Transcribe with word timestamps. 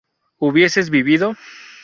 ¿hubieses 0.39 0.89
vivido? 0.89 1.35